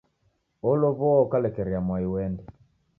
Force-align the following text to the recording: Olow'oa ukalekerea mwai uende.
Olow'oa 0.71 1.21
ukalekerea 1.27 1.85
mwai 1.87 2.05
uende. 2.13 2.43